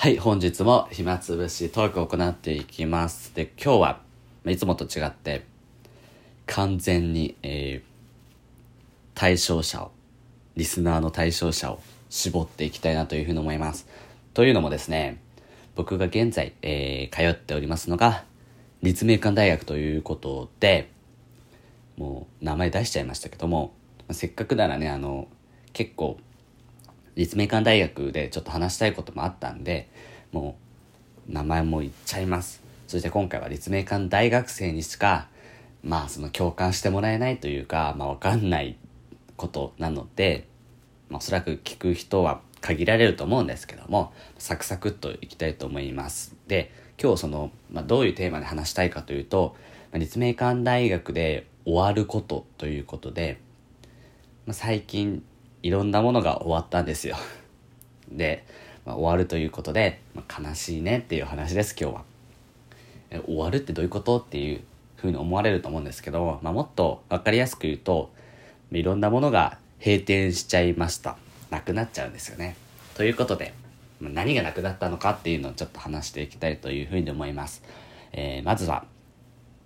[0.00, 3.34] はい、本日も暇つぶしトークを行っていきます。
[3.34, 4.00] で、今日は、
[4.46, 5.44] いつもと違って、
[6.46, 7.88] 完全に、えー
[9.16, 9.90] 対象者を、
[10.54, 11.80] リスナーの対象者を
[12.10, 13.88] 絞っていきたいなというふうに思います。
[14.34, 15.20] というのもですね、
[15.74, 18.22] 僕が現在、えー通っておりますのが、
[18.84, 20.92] 立命館大学ということで、
[21.96, 23.72] もう名前出しちゃいましたけども、
[24.12, 25.26] せっかくならね、あの、
[25.72, 26.20] 結構、
[27.18, 29.90] 立命館大学でちょっと話したいこともあったんで
[30.30, 30.56] も
[31.28, 32.62] う名前も言っちゃいます。
[32.86, 35.26] そして今回は立命館大学生にしか
[35.82, 38.76] まあその共感してもらえないというかまあわかんない
[39.36, 40.46] ことなので、
[41.10, 46.36] まあ、おそらく聞く人は限られると思うんですけどもサクサクっといきたいと思います。
[46.46, 49.56] で今日その、まあ、どういうテーマで話したいかというと、
[49.90, 53.40] まあ立命館大学で終わることということで
[54.48, 55.22] まあ、最近
[55.62, 57.16] いろんなものが終わったんですよ。
[58.10, 58.44] で、
[58.84, 62.04] まあ、終わるということで、まあ、悲しいねっていう話です今日は。
[63.10, 64.60] え終わるってどういうことっていう
[64.96, 68.10] ふうに思われると思うんですけど、まあ、もっと分かりやすく言うと
[68.70, 71.16] いろんなものが閉店しちゃいました。
[71.50, 72.56] なくなっちゃうんですよね。
[72.94, 73.54] ということで
[74.00, 77.62] ま何がなくなったのかっていうのをちょっと話していきたいというふうに思います、
[78.12, 78.84] えーまずは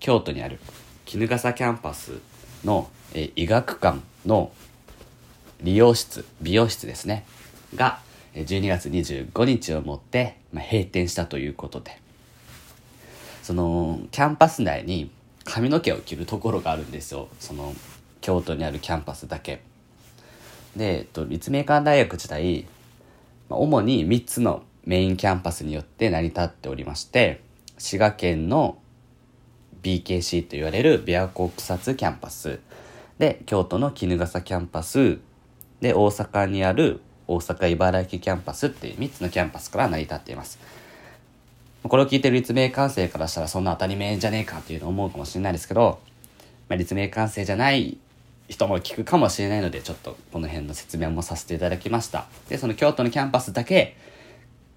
[0.00, 0.58] 京都にある
[1.06, 2.12] 衣笠キャンパス
[2.64, 4.52] の、えー以学館の
[5.64, 7.24] 理容室美容室ですね。
[7.74, 7.98] が
[8.34, 11.98] 12月25日をもって、まあ、閉店したということで。
[13.42, 15.10] そのキャンパス内に
[15.44, 17.28] 髪の毛を切るところがあるんですよ。
[17.40, 17.74] その
[18.20, 19.62] 京都にあるキャンパスだけ。
[20.76, 22.66] で、えっと、立命館大学自体
[23.48, 27.40] まあ主に3つのメインキャンパスによって成り立っておりまして
[27.78, 28.76] 滋賀県の
[29.82, 32.60] BKC と言われる琵琶湖草津キャンパス。
[33.18, 35.18] で京都の衣笠キャンパス。
[35.84, 40.58] で大阪にある大阪いばらきキャンパスっていう3つのキャンパスから成り立っています。
[41.82, 45.98] これを聞いてる立命館生からしたらそんな当たり前じゃねえかっていうのを思うかもしれないですけど、
[46.70, 47.98] まあ、立命館生じゃない
[48.48, 52.24] 人も聞くかもしれないのでちょっとこの辺の説明もさせていただきました。
[52.48, 53.94] でその京都のキャンパスだけ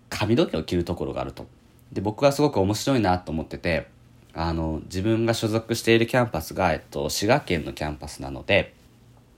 [0.10, 1.46] 髪の毛を切るところがあると。
[1.94, 3.88] で僕はすごく面白いなと思ってて
[4.34, 8.74] あの自分が所属しているキャンパスが、えっと、滋賀県のキャンパスなので、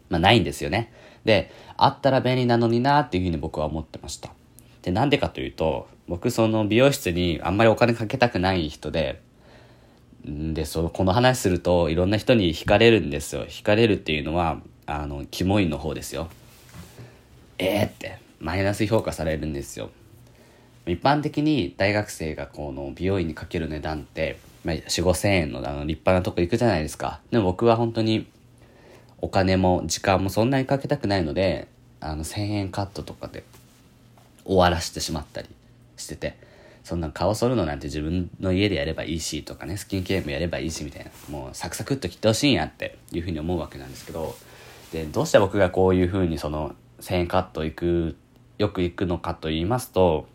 [0.09, 0.91] まあ、ないんですよね。
[1.25, 4.31] であったら便利なのになっていうふうに僕は思ってました。
[4.81, 9.21] でなんでかというと僕その美容室にあんまりお金かけたくない人で
[10.27, 13.45] んでそうこの話するといろんな人に引かれるんですよ。
[13.45, 16.29] 引かれるっていうのはあのキモいの方ですよ。
[17.57, 19.91] えーってマイナス評価されるんですよ。
[20.85, 27.19] 一般的に大学生がこの美容院にかける値段って、まあ、4 5千円のあの立派なとこ行くじゃないですか。
[27.31, 28.27] でも僕は本当に
[29.21, 31.67] お金も時間もそんなにかけたくないので
[31.99, 33.43] あの1000円カットとかで
[34.45, 35.49] 終わらせてしまったり
[35.97, 36.37] してて
[36.83, 44.35] そんな顔剃るのなんて自分の家でやればいいしとかねスキンケアもやればいいしみたいなもうサクサクっと切ってほしいんやっていうふうに思うわけなんですけど
[44.91, 48.17] でどうして僕がこういうふうにその1000円カット行く
[48.57, 50.27] よく行くのかと言いますと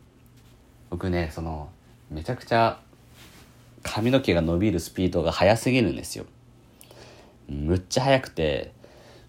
[0.91, 1.71] 僕ねその
[2.11, 2.79] めちゃくちゃ
[3.83, 6.25] 髪の毛が伸びるスピードが速すぎるんですよ。
[7.49, 8.73] むっちゃ速くて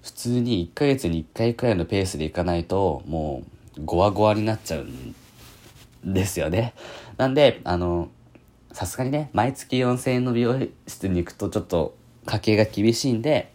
[0.06, 3.42] 普通に1ヶ月に1回くらいのペースでいかないとも
[3.76, 5.16] うゴワゴワになっちゃうん
[6.14, 6.76] ですよね。
[7.18, 8.10] なんであの
[8.72, 11.96] さすがにね毎月4000円の美容室に行くとちょっと
[12.28, 13.52] 家計が厳しいんで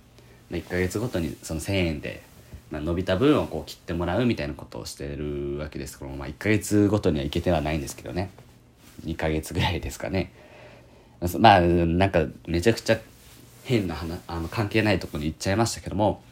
[0.51, 2.25] 1ヶ月ごとにその1000円で、
[2.73, 6.01] まあ、伸びた分をこう切ってもらうみたいなことをしてるわけです。
[6.01, 8.31] けども、まあ、1ヶ月ごとには行けてはないんですけどね。
[9.05, 10.33] 2ヶ月ぐらいですかね。
[11.39, 12.99] まあなんかめちゃくちゃ
[13.63, 16.23] 変な話あの関係ないとこに行っちゃいましたけども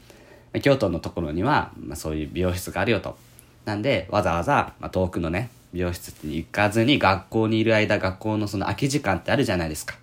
[0.63, 3.17] 京都のところには、まあ、そういう美容室があるよと。
[3.65, 9.97] なんでわざわざ、まあ、遠くのね美容室に行かずに学校にいる間学校のその空き時間ってあるじゃないですか。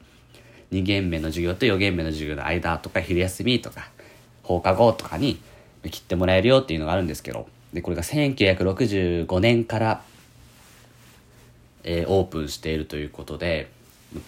[0.71, 3.89] 2限目の授業と4限目の授業の間とか昼休みとか
[4.43, 5.39] 放課後とかに
[5.83, 7.47] 切ってもらえるよっていうのがあるんですけど。
[7.73, 10.01] でこれが1965年から、
[11.83, 13.69] えーオープンしているということで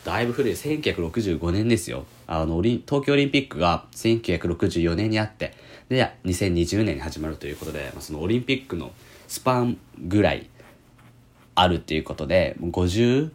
[0.04, 2.06] だいぶ古い1965年ですよ。
[2.28, 5.54] あの東京オリンピックが1964年にあって
[5.90, 8.92] で2020年に始まるということでまあそのオリンピックの
[9.28, 10.50] スパンぐらい
[11.56, 13.30] あるっていうことで55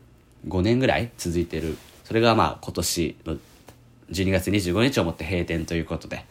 [0.62, 1.76] 年ぐらい続いてる。
[2.04, 3.36] それがまあ今年の
[4.10, 6.24] 12月25日をもって閉店ということで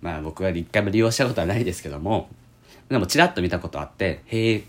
[0.00, 2.28] まあ僕は一回も利用したことはないですけども
[2.88, 4.64] でもちらっと見たことあってへえ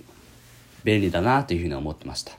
[0.84, 2.34] 便利だなというふうに思ってました。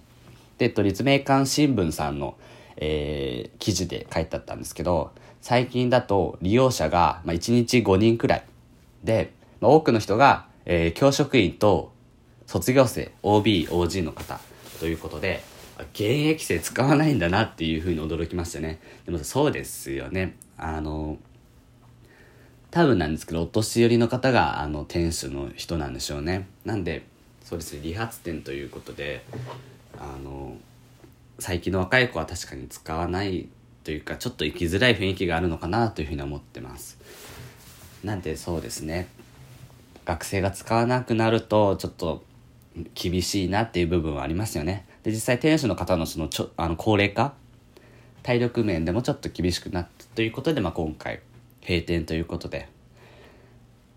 [0.58, 2.37] で、えっと、立命館新聞さんの、
[2.77, 8.45] えー記事で書いてあったんですけど最近だと利用者が、まあ、1日5人くらい
[9.05, 11.93] で、まあ、多くの人が、えー教職員と
[12.47, 14.41] 卒業生 OBOG の方
[14.81, 15.43] ということで
[15.95, 18.81] 現役生使わないんだなっていうふうに驚きましたね。
[19.07, 20.37] でもそうですよね。
[20.57, 21.19] あの
[22.71, 26.47] 多分なんですけどお年寄りの方があの店主の人なんでしょうね。
[26.65, 27.05] なんで
[27.45, 27.81] そうですね。
[27.83, 29.25] 理髪店ということで
[29.99, 30.57] あの
[31.43, 33.49] 最近の若い子は確かに使わない
[33.83, 36.99] というかちょっと生きづらい雰囲気があるのかなというふうに思ってます。
[38.05, 39.09] なんでそうですね。
[40.05, 42.23] 学生が使わなくなるとちょっと
[42.94, 44.87] 厳しいなっていう部分はありますよね。
[45.03, 47.35] で実際店主の方のそのちょあの高齢化
[48.23, 51.23] 体力面でもちょっと厳しくなったということで、まあ、今回
[51.67, 52.69] 閉店ということで、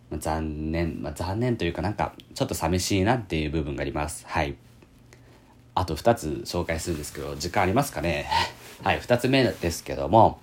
[0.10, 4.26] まあ、残念、まあ、残念というかなんかちょっと寂しいなっていう部分があります。
[4.28, 4.56] はい。
[5.76, 8.28] あと2つ紹介するんですけど時間ありますかね？
[8.84, 10.40] はい2つ目ですけども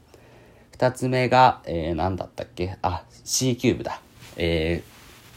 [0.79, 2.77] 2つ目が、えー、何だったっけ？
[2.83, 4.01] あ C キューブだ。
[4.37, 4.83] え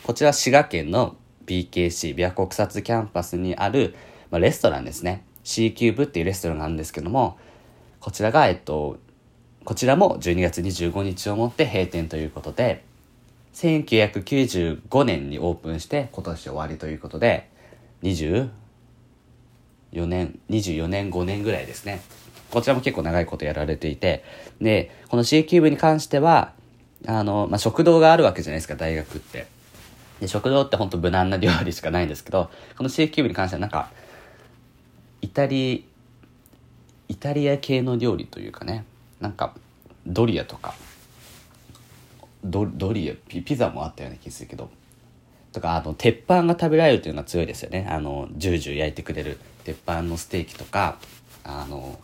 [0.04, 1.16] ー、こちら滋賀県の
[1.46, 3.96] BKC 琵琶湖草津キャンパスにある、
[4.32, 5.24] まあ、レストランですね。
[5.44, 7.38] C キューブっていうレストランがあるんですけども
[8.00, 8.98] こちらがえっと
[9.64, 12.84] こちらも12月25日をもって閉店ということで
[13.54, 17.48] 1995年にオープンして今年終わりということで
[19.96, 22.02] 4年24年5年ぐらいですね。
[22.52, 24.24] こちらも結構長いことやられていて。
[24.62, 26.54] でこの C キューブに関しては
[27.08, 29.48] あの、まあ、食堂があるわけじゃないですか大学って。
[30.20, 33.90] で食堂ってほんと無難な料理しかないんですけどこの C キューブに関してはなんか
[35.22, 35.86] イタリ
[37.08, 38.86] イタリア系の料理というかね。
[39.20, 39.56] なんか
[40.06, 40.76] ドリアとか。
[42.44, 44.70] ドドリアピピザもあったような気がするけど。
[45.52, 47.88] とかあの鉄板が食べられるというのが強いですよね。
[47.90, 49.40] あのジュージュー焼いてくれる。
[49.66, 50.98] 鉄板のステーキとか
[51.44, 52.00] あの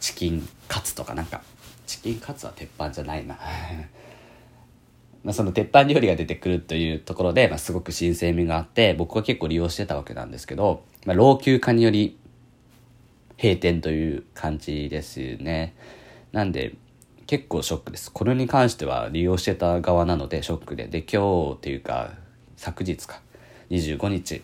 [0.00, 1.42] チキンカツとかなんか。
[1.86, 3.38] チキンカツは鉄板じゃないな。
[5.24, 12.16] まあその鉄板料理が出てくるというところで、まあ、すごく新鮮味があって僕は結構利用してたわけなんですけど、まあ、老朽化により
[13.40, 15.74] 閉店という感じですね。
[16.32, 16.74] なんで
[17.26, 18.12] 結構ショックです。
[18.12, 20.86] これに関しては利用してた側なのでショックで。
[20.86, 22.12] で今日っていうか
[22.56, 23.20] 昨日か。
[23.70, 24.42] 25日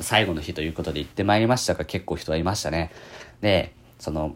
[0.00, 2.90] 最後の日ということで行ってまいりましたが結構人はいましたね。
[3.40, 4.34] でその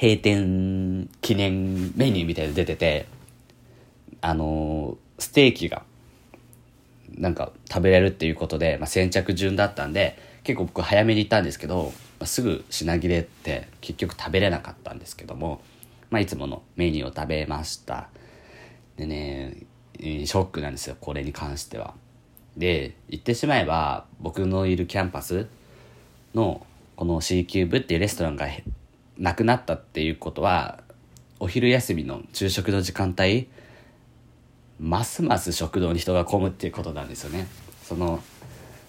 [0.00, 3.06] 閉店記念メニューみたいなの出てて
[4.20, 5.82] あのステーキが
[7.14, 15.62] なんか食べれるっていうことで、まあ、先着順だったんで結構僕早めに行ったんですけど、まあ、すぐ品切れって結局食べれなかったんですけども、
[16.10, 18.08] まあ、いつものメニューを食べました。
[18.96, 19.56] でね
[19.98, 21.94] ショックなんですよこれに関しては。
[22.56, 25.46] で言ってしまえば僕のいるキャンパス
[26.34, 26.66] の
[26.96, 28.46] この C キューブっていうレストランが
[29.18, 30.80] なくなったっていうことは
[31.38, 33.48] お昼休みの昼食の時間帯
[34.80, 37.46] ますます食堂に人が混むっていうことなんですよね。
[37.82, 38.20] その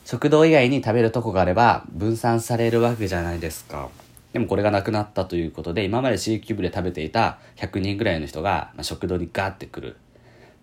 [0.05, 3.89] 食堂以外に食べるとこがあれば分散されるわけじゃないですか。
[4.33, 9.97] でもこれがなくなったということで今まで C キューブで食べていた100人ぐらいの人が、ま、食堂にガーってくる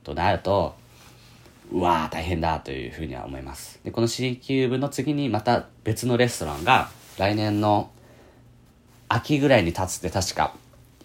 [0.03, 0.75] となると
[1.75, 3.81] うわー大変だというふうには思います。
[3.83, 6.89] でこの C キューブの次にまた別のレストランが
[7.19, 7.91] 来年の
[9.09, 10.55] 秋ぐらいに立つって確か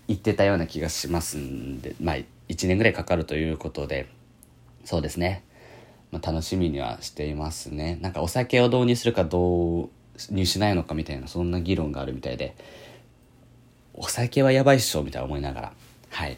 [0.08, 2.16] 言ってたような気がしますんでまあ
[2.50, 4.08] 1年ぐらいかかるということで
[4.86, 5.44] そうですね。
[6.12, 7.98] まあ、楽しみにはしていますね。
[8.02, 9.90] なんかお酒を導入するか導
[10.30, 12.56] 入しないのかみたいなそんな議論があるみたいで。
[13.96, 15.74] お酒はやばいっしょみたいな思いながら。
[16.12, 16.38] はい、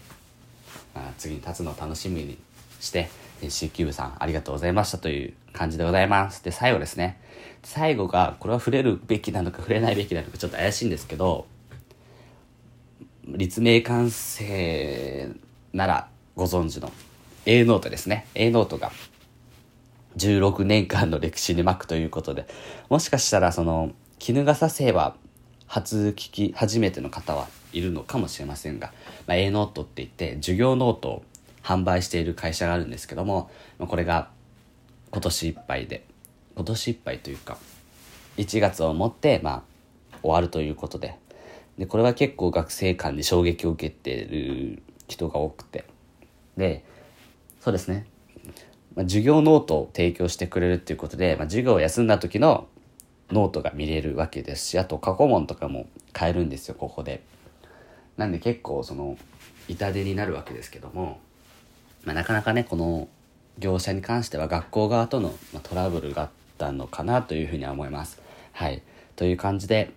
[0.96, 2.38] まあ、次に立つのを楽しみに
[2.82, 3.10] して
[3.48, 6.44] C キューブさんありがとうございましたという感じでございます。
[6.44, 7.22] で最後ですね。
[7.64, 11.46] 最後がこれは触れるべきなのか触れないべきなのかちょっと怪しいんですけど
[13.28, 15.30] 立命館生
[15.74, 16.92] ならご存知の
[17.46, 18.28] A ノートですね。
[18.36, 18.92] A ノートが
[20.18, 22.48] 16年間の歴史に幕ということで、
[22.90, 25.16] もしかしたらその、衣笠生は
[25.66, 28.94] 初聞き、初めての方はいるのかもしれませんが、
[29.26, 31.24] まあ、A ノートって言って授業ノートを
[31.64, 34.30] 販売している会社があるんですけども、ま、これが
[35.12, 36.06] 今年いっぱいで、
[36.56, 37.58] 今年いっぱいというか、
[38.38, 41.16] 1月をもって、まあ、終わるということで、
[41.78, 45.86] で、これは結構学生間に衝撃を受けてる人が多くて、
[46.58, 46.84] で、
[47.60, 48.08] そうですね、
[48.96, 52.68] まあ、授業ノートを提供してくれるっていうことで、まあ、授業を休んだ時の
[53.32, 57.24] ノートが見れるわけですしあと過去問とかも買えるんですよここで。
[58.18, 59.18] なんで結構その
[59.68, 61.20] 痛手になるわけですけども、
[62.04, 63.08] まあ、なかなかねこの
[63.60, 68.22] 業者に関しては学校側とのトラブルがあったのかなというふうには思います。
[68.54, 68.82] はい
[69.16, 69.92] という感じで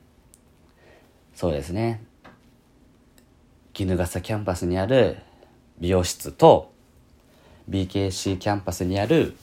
[1.35, 2.03] そうですね
[3.75, 5.17] 衣笠キャンパスにある
[5.79, 6.73] 美容室と
[7.69, 9.35] BKC キャンパスにある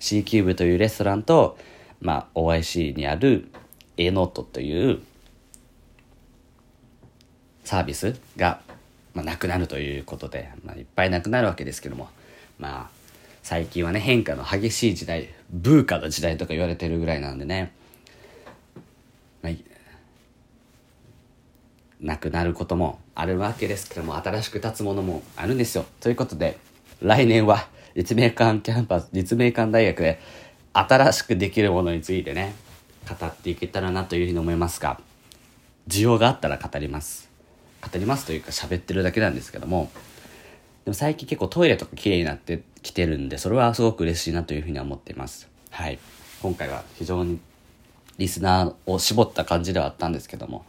[0.00, 1.58] C キューブというレストランと、
[2.00, 3.50] まあ、OIC にある
[3.96, 5.02] A ノートという
[7.64, 8.60] サービスが、
[9.14, 12.08] まあ、なくなるということで、まあ、いっぱいなくなるわけですけども
[12.58, 12.98] まあ
[13.42, 17.72] 最近はね変化の激しい時代 VUCA の時代とか言われてるぐらいなんでね、
[19.42, 19.52] まあ、
[22.00, 25.84] なくなることもあるわけですけども新しく立つものもあるんですよ。
[26.00, 26.58] ということで
[27.00, 30.20] 来年は立命館キャンパス立命館大学で
[30.72, 32.54] 新しくできるものについてね
[33.08, 35.00] 語っていけたらなというふうに思いますが
[35.88, 37.27] 需要があったら語ります。
[37.82, 39.90] 語りますというか喋ってるだけなんですけども
[40.84, 45.48] でも最近結構トイレとか綺麗になってきてるんでそれはすごく嬉しいなというふうには思っています。
[45.70, 45.98] はい。
[46.40, 47.40] 今回は非常に
[48.16, 50.64] リスナーを絞った感じではあったんですけども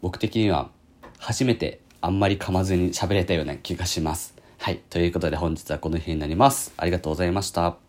[0.00, 0.70] 僕的には
[1.18, 4.34] 初めてあんまり噛まずに喋れたような気がします。
[4.58, 4.80] はい。
[4.90, 6.72] ということで本日はこの辺になります。
[6.76, 7.81] ありがとうございました。